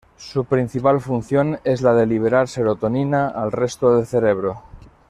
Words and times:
Su 0.17 0.45
principal 0.45 0.99
función 0.99 1.59
es 1.63 1.83
la 1.83 1.93
de 1.93 2.07
liberar 2.07 2.47
serotonina 2.47 3.27
al 3.27 3.51
resto 3.51 3.95
del 3.95 4.07
cerebro. 4.07 4.63